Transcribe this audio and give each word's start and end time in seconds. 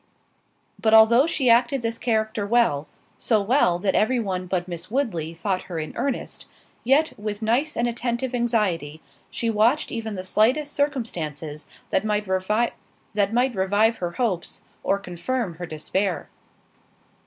But 0.79 0.95
although 0.95 1.27
she 1.27 1.47
acted 1.47 1.83
this 1.83 1.99
character 1.99 2.47
well—so 2.47 3.39
well, 3.39 3.77
that 3.77 3.93
every 3.93 4.19
one 4.19 4.47
but 4.47 4.67
Miss 4.67 4.89
Woodley 4.89 5.35
thought 5.35 5.65
her 5.69 5.77
in 5.77 5.93
earnest—yet, 5.95 7.13
with 7.19 7.43
nice 7.43 7.77
and 7.77 7.87
attentive 7.87 8.33
anxiety, 8.33 8.99
she 9.29 9.51
watched 9.51 9.91
even 9.91 10.15
the 10.15 10.23
slightest 10.23 10.73
circumstances 10.73 11.67
that 11.91 12.03
might 12.03 12.25
revive 12.27 13.97
her 13.97 14.11
hopes, 14.13 14.63
or 14.81 14.97
confirm 14.97 15.57
her 15.57 15.67
despair. 15.67 16.29